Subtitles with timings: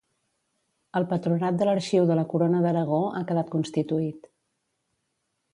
[0.99, 4.29] El Patronat de l'Arxiu de la Corona d'Aragó ha quedat constituït.